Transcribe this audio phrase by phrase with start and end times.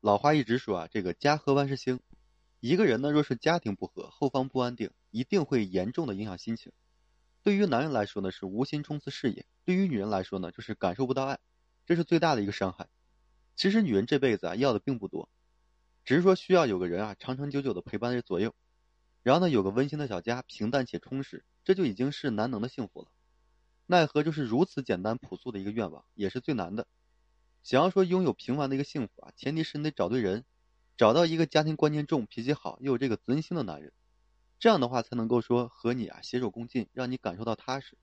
[0.00, 1.98] 老话一直说啊，这个家和万事兴。
[2.60, 6.70] 一个人呢，若是家庭不和，后方不安定，一定会严重的影响心情。
[7.42, 11.40] 对于男人来说呢，是无心冲刺事业；对于女人来说呢，就是感受不到爱，
[11.84, 12.88] 这是最大的一个伤害。
[13.56, 15.28] 其实女人这辈子啊，要的并不多，
[16.04, 18.54] 只是说需要有个人啊，长长久久的陪伴在左右，
[19.24, 23.08] 然后呢，有个温馨的小家，平淡且充实，这就已经是难能的幸福了。
[23.86, 26.86] 奈何就是如此简单朴素的一个愿望，也是最难的。
[27.68, 30.46] 想要说拥有平凡的一个幸福啊，前提是你得找对人，
[30.96, 33.92] 找到一个家庭观念重、脾气好又有这个责任心的男人，
[34.58, 37.98] 这样的话才能够说和你啊携手共进，让你感受到踏实。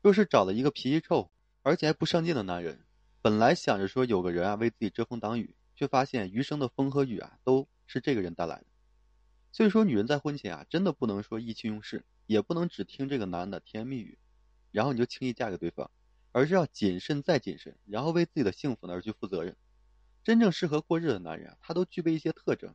[0.00, 2.86] 若是找了一个脾气臭而且还不上进的男人，
[3.20, 8.64] 本来想着说有个人啊为自己遮风挡雨，却发现余生的风和雨啊都是这个人带来的。
[9.52, 14.16] 所以说，女人在婚前啊，真的不能说意气用事，也不能只听这个男的甜言蜜语。
[14.70, 15.90] 然后你就轻易嫁给对方，
[16.36, 19.56] 而是要谨慎再谨慎，然后为自己的幸福呢而去负责任。
[20.22, 22.74] 真正适合过日子的男人，他都具备一些特征。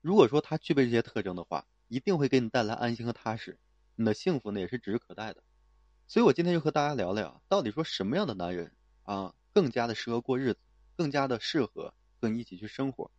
[0.00, 3.58] 如果说他具备这些特征的话，一定会给你带来安心和踏实，
[3.94, 5.42] 你的幸福呢也是指日可待的。
[6.08, 10.60] 所以我今天就和大家聊聊，到底说什么样的男人啊更加的适合过日子，
[10.96, 13.10] 更加的适合跟你一起去生活。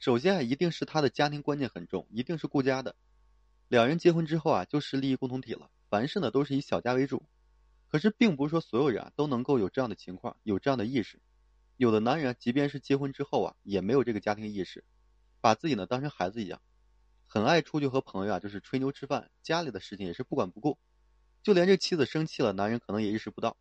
[0.00, 2.94] 首先啊，一定是他的家庭观念很重，一定是顾家的。
[3.68, 5.70] 两人结婚之后啊，就是利益共同体了。
[5.88, 7.22] 凡事呢都是以小家为主，
[7.92, 11.20] 可是并不是说所有人啊都能够有这样的情况，有这样的意识。
[11.76, 14.82] 有的男人即便是结婚之后啊，也没有这个家庭意识，
[15.42, 16.62] 把自己呢当成孩子一样，
[17.26, 20.78] 很爱出去和朋友啊就是吹牛吃饭，家里的事情也是不管不顾，
[21.42, 23.58] 就连这妻子生气了，男人可能也意识不到，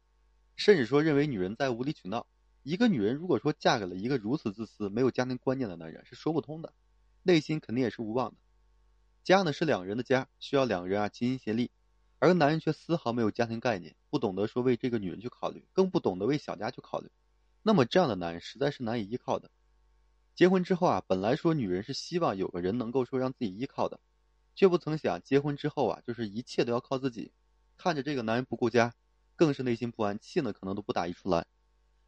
[0.55, 2.25] 甚至说认为女人在无理取闹。
[2.63, 6.73] 一个女人如果说嫁给了一个如此自私、没有家庭观念的男人，是说不通的，
[7.23, 8.37] 内心肯定也是无望的。
[9.25, 11.69] 家呢是两人的家，需要两人啊齐心协力。
[12.21, 17.09] 而男人却丝毫没有家庭概念，不懂得说为这个女人去考虑，更不懂得为小家去考虑。
[17.63, 19.49] 那么这样的男人实在是难以依靠的。
[20.35, 23.99] 结婚之后啊，本来说女人是希望有个人能够说让自己依靠的，
[24.53, 27.31] 却不曾想结婚之后啊，就是一切都要靠自己。
[27.75, 28.93] 看着这个男人不顾家，
[29.35, 31.47] 更是内心不安，气呢可能都不打一处来。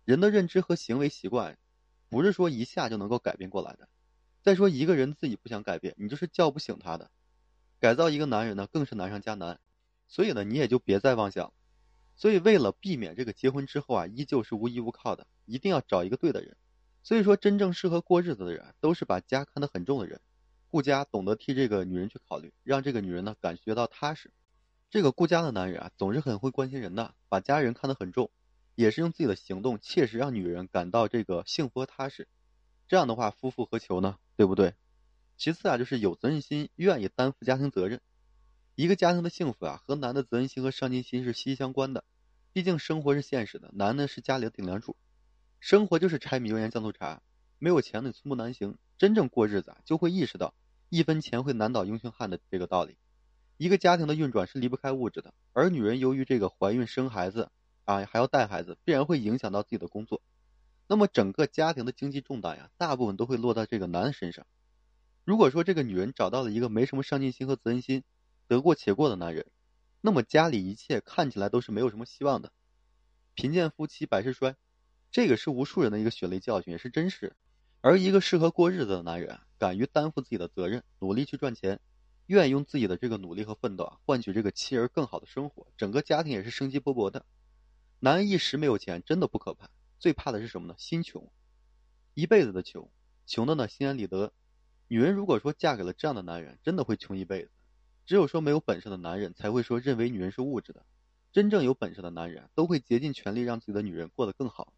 [0.05, 1.57] 人的认知和行为习惯，
[2.07, 3.89] 不是说一下就能够改变过来的。
[4.43, 7.09] 再说一个人自己不想改变，你就是叫不醒他的。
[7.79, 9.59] 改造一个男人呢，更是难上加难。
[10.13, 11.51] 所以呢，你也就别再妄想。
[12.15, 16.55] 所以为了避免这个结婚之后啊，依旧是无依无靠的，一定要找一个对的人。
[17.01, 20.21] 所以说，真正适合过日子的人，都是把家看得很重的人，
[20.69, 24.31] 顾家，懂得替这个女人去考虑，让这个女人呢感觉到踏实。
[24.91, 28.29] 这个顾家的男人啊，总是很会关心人的，把家人看得很重，
[28.75, 32.27] 也是用自己的行动切实让女人感到这个幸福和踏实。
[32.87, 34.19] 这样的话，夫复何求呢？
[34.35, 34.75] 对不对？
[35.37, 37.99] 其次啊，就是有责任心，愿意担负家庭责任。
[38.75, 42.03] 一个家庭的幸福啊，和男的责任心和上进心是息息相关的。
[42.53, 44.95] 毕竟生活是现实的，男的是家里的顶梁柱。
[45.59, 47.21] 生活就是柴米油盐酱醋茶，
[47.59, 48.75] 没有钱的寸步难行。
[48.97, 50.55] 真正过日子啊，就会意识到
[50.89, 52.97] 一分钱会难倒英雄汉的这个道理。
[53.57, 57.49] 一个家庭的运转是离不开物质的，而女人由于这个怀孕生孩子
[57.85, 60.21] 啊，还要带孩子，必然会影响到自己的工作。
[60.87, 64.47] 那么整个家庭的经济重担呀，大部分都会落到这个男的身上。
[65.23, 68.03] 如果说这个女人找到了一个没什么上进心和责任心，
[68.53, 69.47] 得过且过的男人，
[69.99, 72.53] 那么家里一切看起来都是没有什么希望的。
[73.33, 74.55] 贫贱夫妻百事衰，
[75.09, 77.35] 这个是无数人的一个血泪教训，也是真实。
[77.81, 81.79] 而一个适合过日子的男人，敢于担负自己的责任，努力去赚钱，
[82.27, 87.25] 愿意用自己的这个努力和奋斗啊，换取这个妻儿更好的生活，整个家庭也是生机勃勃的。
[87.99, 90.75] 男人一时没有钱，真的不可怕，最怕的是什么呢？
[90.77, 91.31] 心穷，
[92.13, 92.91] 一辈子的穷，
[93.25, 94.31] 穷的呢心安理得。
[94.89, 97.49] 女人如果说嫁给了这样的男人，真的会穷一辈子。
[98.05, 100.85] 只有说没有本事的男人才会说认为女人是物质的，
[101.31, 104.73] 真正有本事的男人都会竭尽全力让自己的女人过得更好。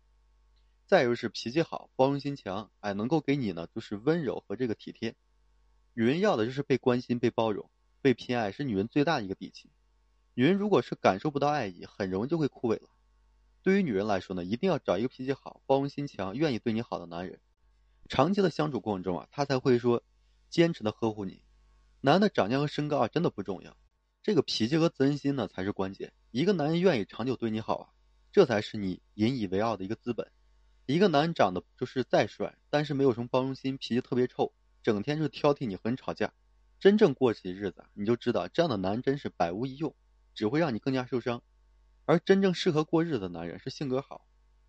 [0.86, 5.16] 再就是脾气好、包容心强，哎，能够给你呢就是温柔和这个体贴。
[5.94, 7.70] 女人要的就是被关心、被包容、
[8.02, 9.72] 被偏爱，是女人最大的一个底气。
[10.36, 12.90] 女人如果是感受不到爱意，很容易就会枯萎了。
[13.64, 17.40] 对于女人来说呢，一定要找一个脾气好、包容心强、愿意对你好的男人。
[18.08, 20.04] 长期的相处过程中啊，他才会说
[20.52, 21.42] 坚持的呵护你。
[22.06, 23.76] 男的长相和身高啊，真的不重要，
[24.22, 26.14] 这个脾气和责任心呢才是关键。
[26.30, 27.90] 一个男人愿意长久对你好啊，
[28.32, 30.32] 这才是你引以为傲的一个资本。
[30.86, 34.54] 一个男人长得就是再帅，但是没有什么包容心，脾气特别臭，
[34.84, 36.32] 整天就挑剔你和你吵架，
[36.80, 39.96] 真正过起日子，你就知道这样的男人真是百无一用，
[40.36, 41.42] 只会让你更加受伤。
[42.06, 44.28] 而真正适合过日子的男人是性格好，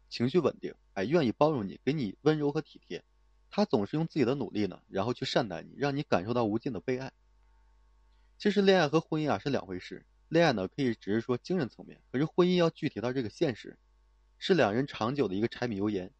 [0.08, 3.04] 情绪稳定，哎，愿意包容你，给你温柔和体贴。
[3.50, 7.12] 他总是用自己的努力呢，然后去善待你，让你感受到无尽的被爱。
[8.38, 13.78] 其实恋爱和婚姻啊是两回事，恋爱呢可以只是说精神层面，可是婚姻要具体到这个现实，
[14.38, 16.12] 是两人长久的一个柴米油盐。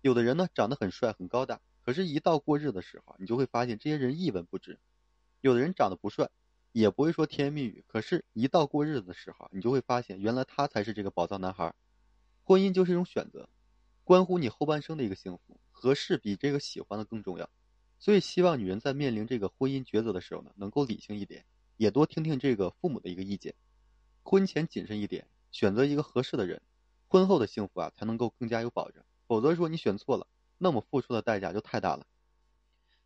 [0.00, 4.78] 有的人呢长得很帅很高大，可是，一到过日子的时候，你就会发现这些人一文不值。
[5.40, 6.30] 有的人长得不帅，
[6.70, 11.74] 也不会说甜言蜜语，可是，一到过日子的时候，你就会发现，原来他才是这个宝藏男孩。
[12.44, 13.48] 婚姻就是一种选择，
[14.04, 17.50] 关乎你后半生的一个幸福，合适比这个喜欢的更重要。
[17.98, 21.44] 所以，希望女人在面临这个婚姻抉择的时候呢，能够理性一点，
[21.76, 23.54] 也多听听这个父母的一个意见。
[24.22, 26.62] 婚前谨慎一点，选择一个合适的人，
[27.08, 29.02] 婚后的幸福啊才能够更加有保证。
[29.26, 30.26] 否则说你选错了。
[30.58, 32.06] 那么付出的代价就太大了。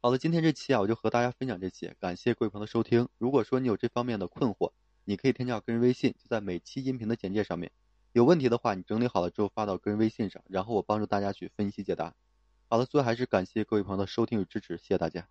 [0.01, 3.09] 好了，今天这期啊，我就和大家分享这些，感谢各位朋友的收听。
[3.19, 4.71] 如果说你有这方面的困惑，
[5.05, 7.73] 你可以添加我个人微信，就在每期音频的简介上面。
[8.13, 12.15] 有问题的话，你整理好了之后发到个人微信上，然后我帮助大家去分析解答。
[12.69, 15.31] 好了，最后还是感谢各位朋友的收听与支持，谢谢大家。